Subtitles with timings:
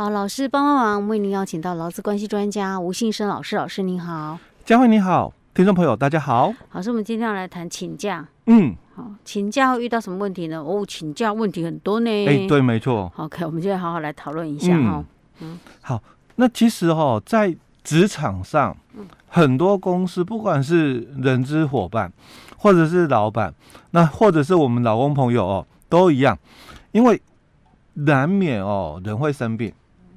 [0.00, 6.54] 好，老师帮帮忙，为您邀请到劳资关系专家吴信生老师，老师您好，佳慧你好，听众朋友大家好。
[6.72, 8.26] 老师，我们今天要来谈请假。
[8.46, 10.58] 嗯，好，请假会遇到什么问题呢？
[10.62, 12.10] 哦，请假问题很多呢。
[12.26, 13.12] 哎，对，没错。
[13.16, 15.04] OK，我们现在好好来讨论一下哈。
[15.40, 16.02] 嗯，好，
[16.36, 17.54] 那其实哈、哦，在
[17.84, 18.74] 职场上，
[19.28, 22.10] 很多公司不管是人资伙伴，
[22.56, 23.52] 或者是老板，
[23.90, 26.38] 那或者是我们老公朋友哦，都一样，
[26.92, 27.20] 因为
[27.92, 29.70] 难免哦人会生病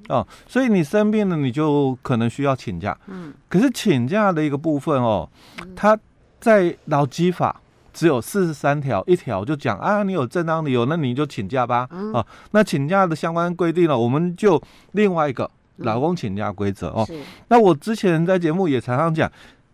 [0.10, 2.98] 哦，所以你生病了，你就可能需要请假。
[3.08, 5.30] 嗯，可是请假的一个部分哦，
[5.76, 5.98] 它
[6.40, 7.60] 在劳基法
[7.94, 11.88] 只有四十三条，一条就讲啊，你有正当理由，那你就请假吧。
[12.14, 14.62] 啊，那请假的相关规定呢，我们就
[14.92, 15.50] 另外一个。
[15.78, 17.06] 劳工请假规则哦，
[17.48, 19.30] 那我之前在节目也常常讲，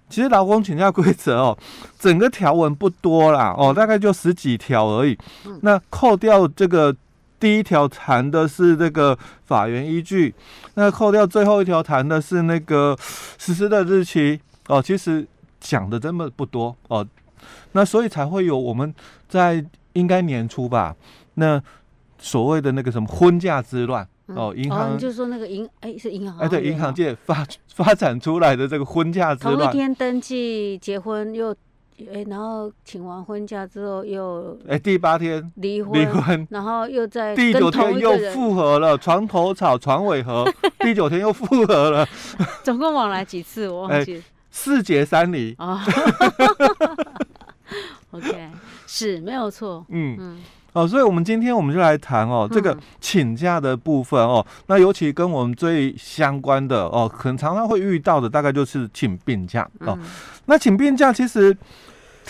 [0.10, 1.58] 其实劳工请假规则哦，
[2.00, 5.16] 整个条文不多啦哦，大概就十几条而已。
[5.62, 6.96] 那扣掉这个
[7.40, 10.34] 第一条谈的是这个法源依据，
[10.76, 12.98] 那扣掉最后一条谈的是那个
[13.38, 14.40] 实施的日期。
[14.68, 15.26] 哦，其实
[15.60, 16.76] 讲的真的不多。
[16.90, 17.06] 哦，
[17.72, 18.94] 那所以才会有我们
[19.28, 20.96] 在应该年初吧，
[21.36, 21.62] 那
[22.20, 24.08] 所谓的那个什么婚嫁之乱。
[24.28, 27.44] 哦，银行、哦、就是说那个银哎是银行哎对，银行界发
[27.74, 31.56] 发展出来的这个婚嫁之乱，同一天登记结婚又
[32.14, 40.46] 哎，然后请完婚假之后又哎第八天离婚离婚，然后又在第九天又复合了，床头吵床尾和，
[40.80, 42.08] 第九天又复合了，
[42.64, 45.84] 总共往来几次我忘记了，四结三离啊。
[45.86, 47.00] 哦、
[48.18, 48.50] OK，
[48.88, 50.38] 是没有错，嗯嗯。
[50.74, 54.46] 哦，所以，我们今天我们就来谈哦，这个请假的部分哦。
[54.48, 59.98] 嗯、那尤其跟我们最相关的哦，可能常常会遇到的，大概就是请病假哦。
[60.00, 60.06] 嗯、
[60.46, 61.56] 那请病假其实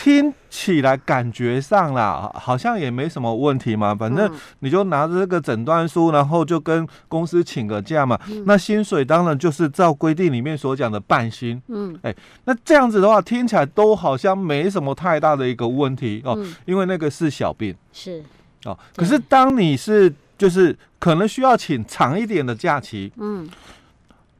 [0.01, 3.93] 听起来感觉上啦，好像也没什么问题嘛。
[3.93, 8.17] 反正你就拿着这个诊断书，然后就跟公司请个假嘛。
[8.29, 11.61] 嗯、那薪水当然就是照规定里面所讲的半薪。
[11.67, 17.75] 嗯，哎，那这样子的话，听起来都好像没什么太大的一个问题哦，嗯、因为那个是小病。
[17.91, 18.23] 是。
[18.63, 23.49] 哦，可是当你是就是可能需要请长一点的假期，嗯，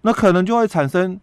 [0.04, 1.20] 那可能就会产生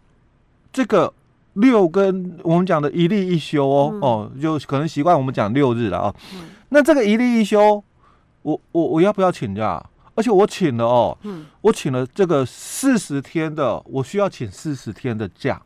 [0.70, 1.10] 这个
[1.56, 6.14] 六跟我们讲的一例一休哦，嗯、哦，就可能习惯我们讲六日了啊、哦。
[6.34, 7.82] 嗯、那这个一例一休，
[8.42, 9.84] 我我我要不要请假？
[10.14, 15.60] 而且我请了哦，嗯，我请了这个四十天的，我需要请四十天的假。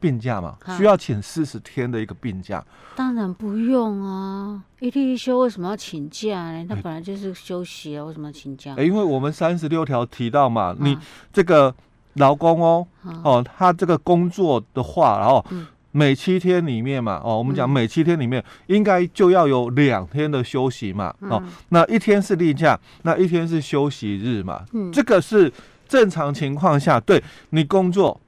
[0.00, 2.60] 病假嘛，需要请四十天的一个病假？
[2.96, 6.66] 当然不用啊，一例一休为什么要请假呢？
[6.68, 8.74] 他本来就是休息啊，为什么要请假？
[8.78, 10.98] 因为我们三十六条提到嘛，你
[11.32, 11.72] 这个
[12.14, 12.86] 劳工哦，
[13.22, 15.44] 哦，他这个工作的话，然后
[15.90, 25.52] 每七天里面嘛，哦，我们讲每七天里面应该就要有两天的休息嘛，哦，那一天是例假，那一天是休息日嘛，这个是
[25.88, 28.18] 正常情况下对你工作。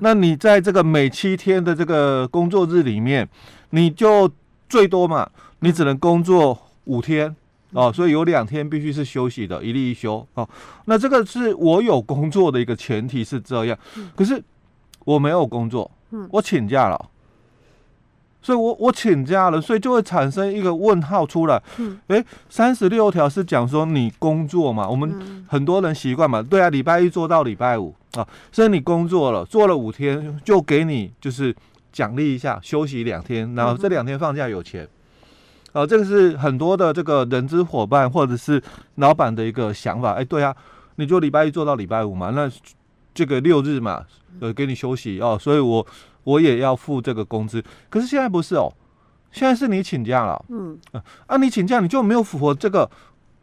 [0.00, 3.28] 那你在这个每七天的这个工作日里面，
[3.70, 4.30] 你就
[4.68, 5.28] 最多嘛，
[5.58, 7.34] 你只能工作五天
[7.74, 10.48] 哦，所以有两天必须是休息的，一例一休哦。
[10.86, 13.78] 那这个是我有工作的一个前提是这样，
[14.16, 14.42] 可是
[15.04, 15.90] 我没有工作，
[16.30, 17.10] 我请假了。
[18.40, 21.62] 所以我，我我请假了，所以就会产生一个问号出来。
[21.78, 31.56] 嗯，诶，三十六条是讲说你工作嘛，我们很多人习惯嘛，对啊，礼拜一做到礼拜五啊，所以你工作了，做了五天，就给你就是
[31.90, 34.86] 奖励一下，休息两天，然后这两天放假有钱。
[35.74, 38.62] 啊，这个是很多的这个人资伙伴或者是
[38.94, 40.14] 老板的一个想法。
[40.14, 40.56] 哎，对啊，
[40.96, 42.50] 你就礼拜一做到礼拜五嘛，那
[43.12, 44.02] 这个六日嘛，
[44.40, 45.86] 呃，给你休息哦，所以我。
[46.24, 48.72] 我也要付这个工资，可是现在不是哦，
[49.30, 50.78] 现在是你请假了，嗯，
[51.26, 52.90] 啊，你请假你就没有符合这个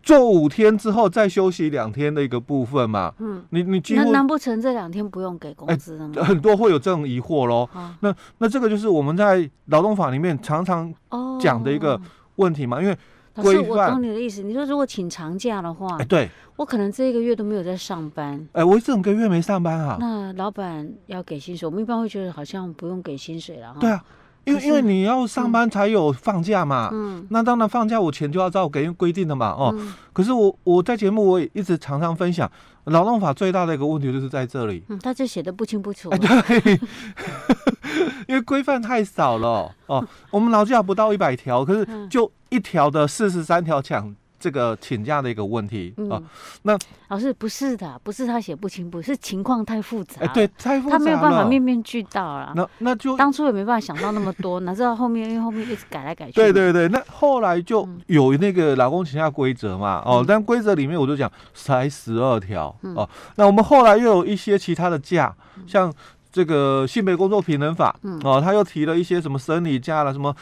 [0.02, 6.16] 做五天之后再休息两天的一个部分嘛，嗯，你你几乎难难不成这两天不用给工资了吗？
[6.16, 10.92] 欸，很多会有这种疑惑喽，啊，那那这个就是我们在劳动法里面常常
[11.40, 12.02] 讲的一个
[12.42, 12.98] 问题嘛，哦，因为。
[13.36, 14.44] 老师，我懂你的意思。
[14.44, 18.46] 你说如果请长假的话，哎，对，我可能这一个月都没有在上班。
[18.52, 19.96] 哎，我整个月没上班啊。
[20.02, 23.80] 那老板要给薪水，我们一般会觉得好像不用给薪水了哈。
[23.80, 24.04] 对啊，
[24.46, 26.90] 因为因为你要上班才有放假嘛。
[26.92, 27.26] 嗯。
[27.30, 29.48] 那当然放假我钱就要照给规定的嘛。
[29.50, 29.76] 哦。
[30.14, 32.50] 可是我我在节目我也一直常常分享，
[32.86, 34.84] 劳动法最大的一个问题就是在这里。
[34.90, 36.10] 嗯，他就写的不清不楚。
[36.10, 36.18] 哎，
[36.62, 36.80] 对。
[38.28, 40.08] 因为规范太少了哦。
[40.30, 42.32] 我们劳基法不到一百条，可是就。
[42.52, 46.24] 一条的四十三条讲这个请假的一个问题啊、嗯。
[46.64, 46.78] 那
[47.10, 50.22] 老师不是的，不是他写不清不，是情况太复杂。
[50.22, 52.52] 哎，对，太复杂了，他没有办法面面俱到了。
[52.56, 56.32] 那那就当初也没办法想到那么多， 哪知道后面因为后面一直改来改去。
[56.34, 63.08] 对对对，那后来就有那个劳工请假规则嘛，嗯、哦，但规则里面我就讲才十二条哦。
[63.36, 65.94] 那我们后来又有一些其他的假，嗯、像
[66.32, 70.34] 这个性别工作平等法、嗯、哦，他又提了一些什么生理假了，什么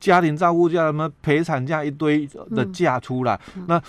[0.00, 3.82] 家庭照顾假，什么陪产假一堆的假出来，嗯、那。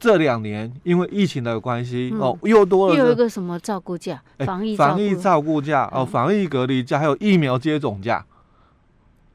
[0.00, 8.24] 这两年因为疫情的关系、嗯、哦，又多了又有一个什么照顾假，防疫防疫照顾假哦，防疫隔离假，还有疫苗接种假。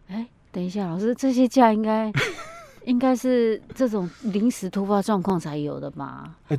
[0.08, 2.10] 哎，等一下，老师，这些假应该
[2.86, 6.34] 应该是这种临时突发状况才有的吧？
[6.48, 6.58] 哎，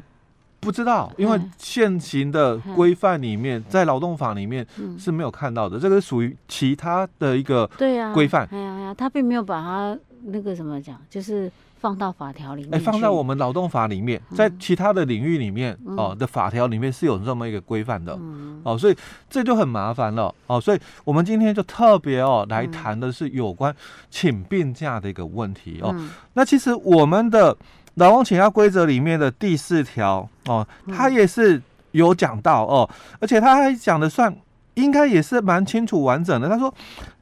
[0.64, 4.66] 不知道，因为现行的规范里面，在劳动法里面
[4.98, 8.48] 是没有看到的，这个属于其他的一个对呀规范。
[8.50, 11.50] 哎呀呀，他并没有把它那个什么讲，就是。
[11.84, 18.96] 放到法条里面，哎，放在我们劳动法里面，在其他的领域里面、嗯、哦的法条里面是有这么一个规范的、嗯，哦，所以
[19.28, 23.76] 这就很麻烦了，哦，所以我们今天就特别哦来谈的是有关
[24.08, 26.08] 请病假的一个问题哦、嗯。
[26.32, 27.54] 那其实我们的
[27.94, 31.60] 劳工请假规则里面的第四条哦，他也是
[31.92, 32.88] 有讲到哦，
[33.20, 34.34] 而且他还讲的算
[34.74, 36.48] 应该也是蛮清楚完整的。
[36.48, 36.72] 他说，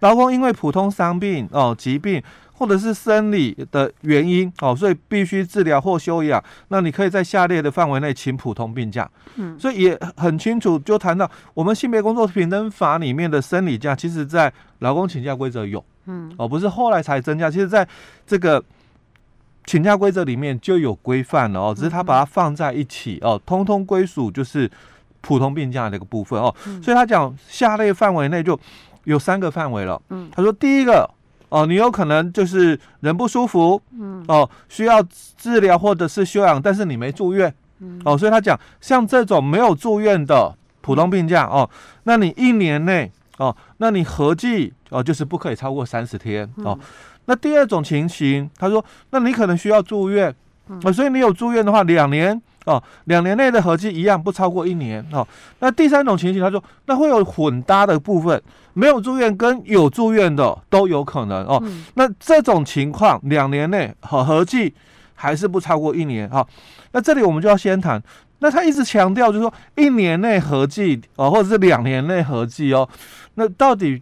[0.01, 2.23] 劳工因为普通伤病哦疾病。
[2.55, 6.41] 或者是生理的原因哦，所以必须治疗或休养。
[6.69, 9.11] 那你可以在下列的范围内请普通病假。
[9.35, 15.85] 嗯，所以也很清楚，就谈到我们性别工作平等法里面的生理假，其实在劳工请假规则有。
[16.07, 17.89] 嗯，哦，不是后来才增加，其实在
[18.25, 18.63] 这个
[19.65, 24.71] 请假规则里面就有规范了哦，只是他把它放在一起哦，通通归属就是
[25.21, 26.55] 普通病假的一个部分哦。
[26.83, 28.59] 所以他讲下列范围内就
[29.05, 30.01] 有三个范围了。
[30.11, 31.09] 嗯，他说第一个。
[31.55, 35.07] 哦，你有可能就是人不舒服，嗯，哦，需要
[35.37, 41.69] 治疗或者是休养，但是你没住院，嗯，哦，所以他讲像这种没有住院的普通病假，哦，
[42.05, 46.79] 那你一年内，哦，那你合计哦就是不可以超过三十天，哦，
[47.27, 50.35] 那第二种情形，他说，那你可能需要住院，
[50.85, 52.41] 哦，所以你有住院的话，两年。
[52.65, 55.27] 哦，两年内的合计一样不超过一年哦。
[55.59, 58.41] 那第三种情形，他说那会有混搭的部分，
[58.73, 61.61] 没有住院跟有住院的都有可能哦。
[61.65, 64.73] 嗯、那这种情况两年内合合计
[65.13, 66.47] 还是不超过一年哈、哦。
[66.93, 68.01] 那这里我们就要先谈，
[68.39, 72.89] 那他一直强调就是说一年内合计哦，或者是两年内合计哦，
[73.35, 74.01] 那到底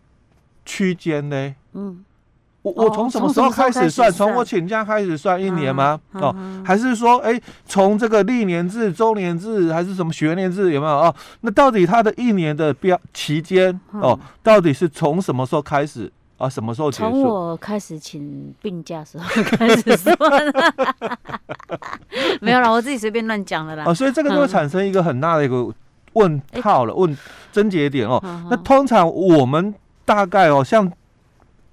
[0.67, 1.55] 区间呢？
[1.73, 2.05] 嗯。
[2.63, 4.13] 我我从什么时候开始算？
[4.13, 5.99] 从、哦、我请假开始算一年吗？
[6.13, 10.71] 嗯、哦、嗯，还是说，哎，从这个历年制、周年制，还是什么学年制？
[10.71, 11.15] 有没有哦？
[11.41, 16.47] 那到底他的一年的标期间哦，到底是从什么时候开始啊？
[16.51, 17.11] 什么时候结束？
[17.11, 20.15] 从我开始请病假时候开始算。
[22.43, 23.85] 没有啦，我自己随便乱讲的啦。
[23.87, 25.67] 哦，所以这个就会产生一个很大的一个
[26.13, 27.17] 问号了，问
[27.53, 28.23] 症结点哦。
[28.51, 29.75] 那通常我们
[30.05, 30.93] 大概哦，像。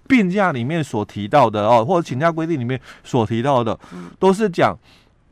[0.07, 3.77] 病假里面所提到的哦，或者请假规定里面所提到的，
[4.17, 4.77] 都是讲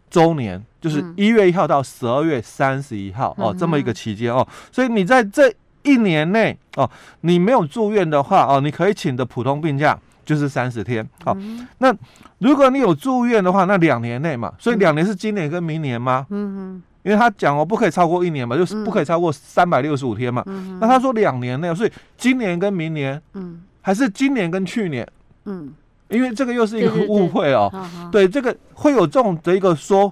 [0.09, 4.47] 周年，就是一月一号到十二月三十一号哦，这么一个期间哦。
[4.71, 6.89] 所以你在这一年内哦，
[7.21, 11.07] 你没有住院的话哦，你可以请的普通病假就是三十天。
[11.23, 11.35] 好，
[11.79, 11.93] 那
[12.39, 16.25] 如果你有住院的话，那两年内嘛，所以两年是今年跟明年吗？
[16.29, 20.43] 嗯哼，因为他讲哦，不可以超过一年嘛，就是不可以超过三百六十五天嘛。
[20.79, 23.61] 那他说两年内，所以今年跟明年，嗯。
[23.85, 25.07] 还是今年跟去年，
[25.43, 25.71] 嗯，
[26.09, 27.69] 因为这个又是一个误会哦。
[28.11, 30.11] 对，对，对，对，这个会有这种的一个说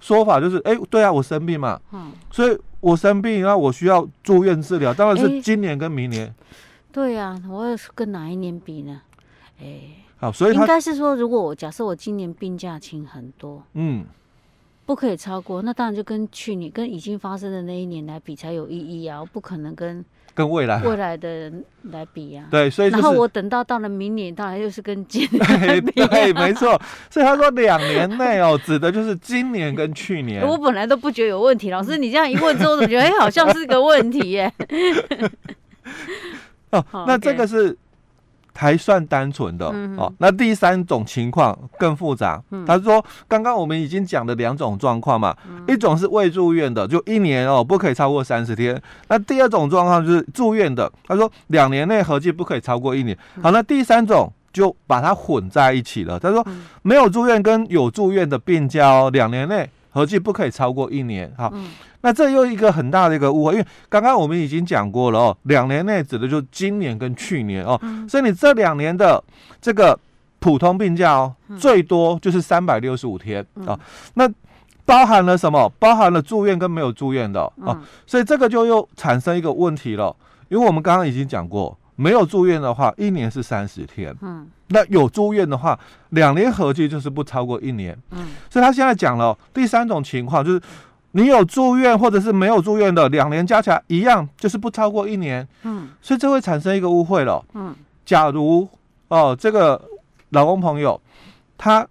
[0.00, 6.34] 说法，就是哎，对啊，我生病嘛，嗯，所以我生病，然后我需要住院治疗，当然是今年跟明年。
[6.90, 9.02] 对呀，我也是跟哪一年比呢？
[9.60, 9.80] 哎，
[10.16, 14.02] 好，所以应该是说，如果我假设我今年病假请很多，嗯，
[14.86, 20.04] 不可以超过，那当然就跟去年跟已经发生的那一年来比才有意义啊，我不可能跟。
[20.32, 26.80] 跟未来未来的人来比呀、啊，对，所以、就是、然后我等到到了明年，当然又是跟今 年对，没错。
[27.10, 30.40] 所以他说两年内哦，指的就是今年跟去年。
[30.46, 34.52] 我本来都不觉得有问题，老师你这样一问之后，我觉得哎，好像是个问题耶。
[36.70, 37.76] 哦， 那这个是。
[38.60, 42.38] 还算单纯的、嗯、哦，那第三种情况更复杂。
[42.50, 48.78] 嗯、他说，刚刚我们已经讲了两种状况嘛、嗯，一种是未住院的，就一年哦不可以超过三十天。
[49.08, 53.16] 那第二种状况就是住院的，他说两年内合计不可以超过一年。
[53.42, 56.20] 好，那第三种就把它混在一起了。
[56.20, 56.46] 他说
[56.82, 61.32] 没有住院跟有住院的病假哦，两年内合计不可以超过一年。
[61.38, 61.50] 好。
[61.54, 61.70] 嗯
[62.02, 69.22] 那这又一个很大的一个误会，因为刚刚我们已经讲过了哦，两年内指的就是今年跟去年哦，嗯、所以你这两年的
[69.60, 69.98] 这个
[70.38, 73.78] 普通病假哦，最多就是三百六十五天啊。
[74.14, 74.26] 那
[74.86, 75.68] 包含了什么？
[75.78, 77.80] 包含了住院跟没有住院的啊。
[78.06, 80.16] 所以这个就又产生一个问题了，
[80.48, 84.16] 因为我们刚刚已经讲过，没有住院的话，一年是三十天。
[84.22, 84.48] 嗯。
[84.68, 85.78] 那有住院的话，
[86.10, 87.96] 两年合计就是不超过一年。
[88.10, 88.28] 嗯。
[88.48, 90.60] 所以他现在讲了第三种情况，就是
[91.12, 95.46] 你有住院或者是没有住院的，两年加起来一样，就是不超过一年。
[95.62, 95.90] 嗯。
[96.00, 97.44] 所以这会产生一个误会了。
[97.54, 97.74] 嗯。
[98.04, 98.68] 假如
[99.08, 99.80] 哦，这个。
[100.32, 101.02] 老公朋友，
[101.58, 101.84] 他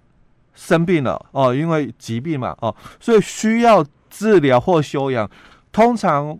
[0.55, 5.29] 生病了哦，因为疾病嘛哦，所以需要治疗或休养。
[5.73, 6.39] 通常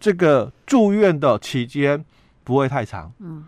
[0.00, 2.04] 这个住院的期间
[2.42, 3.44] 不会太长，嗯，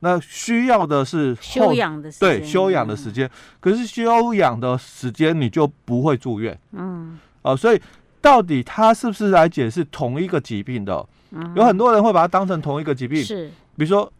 [0.00, 3.30] 那需要的是休养的时间，对，休养的时间。
[3.60, 7.80] 可是休养的时间你就不会住院，嗯，哦，所以
[8.22, 11.06] 到底他是不是来解释同一个疾病的？
[11.32, 14.10] 嗯，有很多人会把它当成同一个疾病，是，比如说。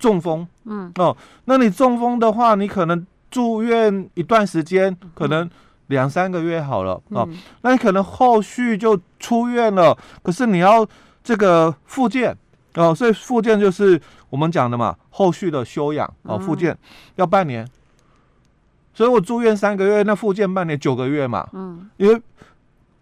[0.00, 0.90] 中风，嗯。
[0.96, 5.46] 哦，那你中风的话，你可能住院一段时间，可能
[5.88, 7.28] 两三个月好了，哦，
[7.60, 10.88] 那你可能后续就出院了，可是你要
[11.22, 12.34] 这个复健，
[12.76, 16.74] 哦，所以复健就是我们讲的嘛，后续的休养，哦，复健
[17.16, 17.68] 要半年，
[18.94, 22.18] 所以我住院三个月，那复健半年九个月嘛，嗯，因为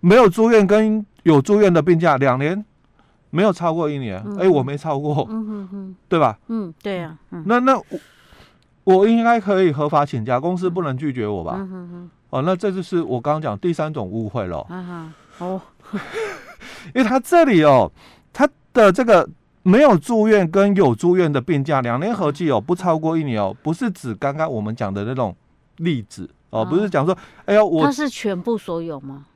[0.00, 2.64] 没有住院跟有住院的病假两年。
[3.30, 6.38] 没有超过一年，哎、我没超过，嗯哼哼，对吧？
[6.48, 7.18] 嗯，对呀、啊。
[7.32, 7.84] 嗯、那那我
[8.84, 11.56] 我应该可以合法请假，公司不能拒绝我吧？
[11.58, 12.10] 嗯哼哼。
[12.30, 14.60] 哦，那这就是我刚刚讲第三种误会了。
[14.70, 15.12] 啊哈。
[15.44, 15.60] 哦。
[16.94, 17.92] 因为他这里哦，
[18.32, 19.28] 他的这个
[19.62, 25.36] 没有住院跟有住院的病假两年合计哦，不超过一年哦，不是指刚刚我们讲的那种
[25.76, 27.14] 例子哦，不是讲说，
[27.44, 29.26] 哎呀，我他是全部所有吗？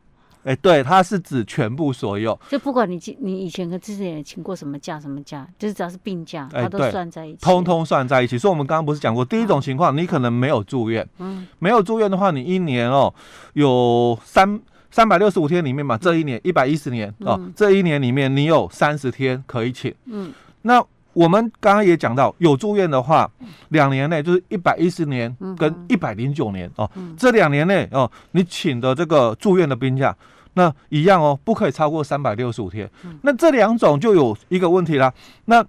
[0.44, 8.37] 哎、欸，对，它是指全部所有，就不管你你以前跟之前也请过什么假什么假，就是只要是病假，它都算在一起，通通算在一起。
[8.37, 13.14] 所以，我们刚刚不是讲过，第一种情况，啊、你可能没有住院，嗯，没有住院的话，你一年哦
[13.52, 20.32] 有三三百六十五天里面嘛，这一年一百一十年哦，这一年里面你有三十天可以请，嗯，
[20.62, 20.84] 那。
[21.14, 23.31] 我们刚刚也讲到，有住院的话，
[23.69, 30.16] 两年内就是一百一十年跟一百零九年哦，这两年内哦，你请的这个住院的病假，
[30.54, 32.90] 那一样哦，不可以超过三百六十五天。
[33.21, 35.12] 那这两种就有一个问题啦。
[35.45, 35.62] 那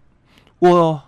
[0.60, 1.02] 我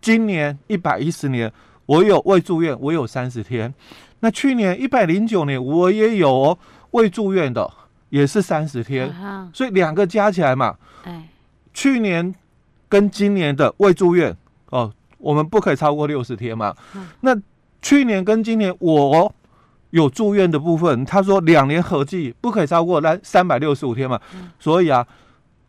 [0.00, 1.50] 今年一百一十年，
[1.86, 3.72] 我有未住院，我有三十天。
[4.20, 6.58] 那去年一百零九年，我也有哦，
[6.90, 7.70] 未住院的，
[8.10, 9.10] 也是三十天。
[9.54, 10.76] 所以两个加起来嘛，
[11.72, 12.34] 去年。
[12.94, 14.32] 跟今年的未住院
[14.70, 16.72] 哦，我们不可以超过六十天嘛。
[16.94, 17.36] 嗯、那
[17.82, 19.34] 去年跟今年我
[19.90, 24.20] 有住院的部分，他说两年合计不可以超过三三百六十五天嘛。
[24.32, 25.04] 嗯、所以啊，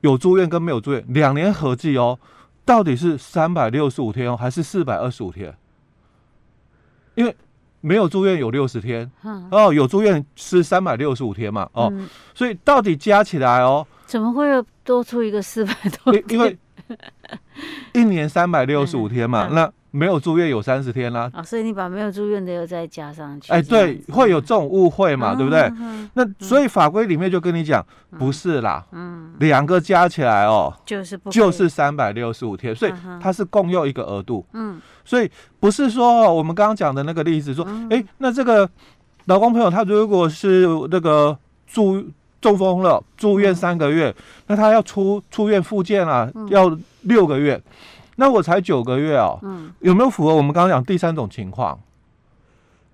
[0.01, 2.19] 有住院跟没有住院两年合计哦，
[2.63, 5.51] 到底是三百六十五天哦，还是四百二十五天？
[7.15, 7.35] 因为
[7.81, 11.67] 没有住院有六十天，嗯、哦，有住院是三百六十五天嘛。
[11.73, 14.45] 哦，嗯、所以到底加起来哦，怎么会
[14.83, 16.23] 多出一个四百多天？
[16.29, 16.55] 因为
[17.93, 21.29] 一年三百六十五天嘛，那没有住院有三十天啦。
[21.33, 23.51] 啊，所以你把没有住院的又再加上去。
[23.51, 25.71] 哎，对，会有这种误会嘛，对不对？
[26.13, 27.85] 那所以法规里面就跟你讲，
[28.19, 34.45] 不是啦，嗯，两个加起来哦，就是就是三百六十五天，所以它是共用一个额度。
[34.53, 38.69] 嗯，所以不是说我们刚刚讲的那个例子说，哎，那这个
[39.25, 42.05] 老公朋友他如果是那个住。
[42.45, 47.59] 中风了，住院三个月，那他要出出院复健啊，要六个月，
[48.17, 51.79] 那我才九个月哦，嗯有没有符合我们刚刚讲第三种情况？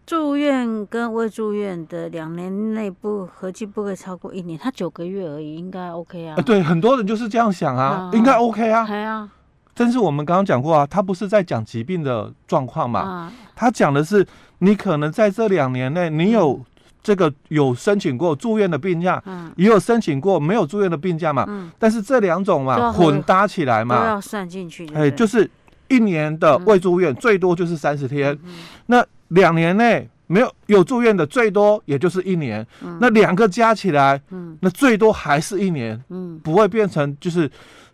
[0.06, 6.38] 住院跟未住院的两年内不合计不会超过一年，他九个月而已，应该 OK 啊？
[6.46, 8.88] 对，很多人就是这样想啊，应该 OK 啊？
[8.88, 9.30] 对啊。
[9.74, 14.26] 但是我们刚刚讲过啊，他不是在讲疾病的状况嘛，他讲的是
[14.60, 16.62] 你可能在这两年内你有。
[17.04, 25.50] 这个有申请过住院的病假，嗯，也有申请过没有住院的病假嘛，嗯，但是这两种嘛混搭起来嘛，都要算进去，哎，就是
[25.88, 28.38] 一年的未住院最多就是三十天，
[28.86, 32.66] 那两年内没有有住院的最多也就是一年，
[33.00, 34.22] 那两个加起来，
[34.60, 37.50] 那最多还是一年，嗯，不会变成就是。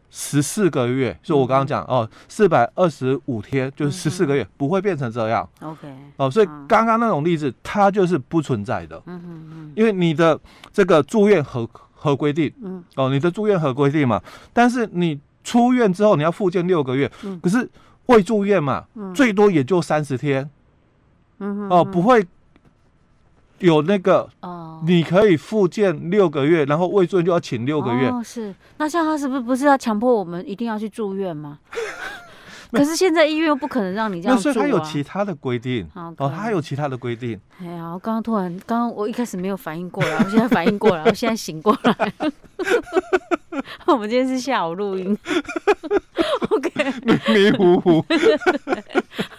[0.09, 5.47] 十四个月，就我刚刚讲哦，四百二十五天就是十四个月，不会变成这样。
[5.61, 9.01] OK，哦，所以刚刚那种例子它就是不存在的。
[9.05, 10.39] 嗯嗯嗯，因为你的
[10.71, 14.21] 这个住院合合规定，嗯，哦，你的住院合规定嘛，
[14.53, 17.11] 但是你出院之后你要复健六个月，
[17.41, 17.69] 可是
[18.07, 20.49] 未住院嘛，最多也就三十天。
[21.39, 22.25] 嗯哦，不会。
[23.59, 28.07] 有那个哦，你可以复健六个月，然后未住院就要请六个月。
[28.09, 28.53] 哦，是。
[28.77, 31.59] 那像他是不是不是要强迫我们一定要去住院吗？
[32.69, 34.53] 可是现在医院又不可能让你这样做啊。
[34.53, 37.39] 所以他有其他的规定哦，他有其他的规定。
[37.61, 42.13] 哎呀，我刚刚突然，刚刚我一开始没有反应过来，我现在反应过来， 我现在醒过来。
[43.87, 45.17] 我们今天是下午录音
[46.49, 48.05] ，OK，迷迷糊糊。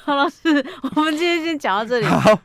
[0.04, 0.64] 好，老师，
[0.96, 2.06] 我们今天先讲到这里。
[2.06, 2.38] 好。